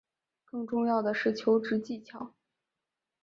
[0.45, 2.33] 更重要的是求职技巧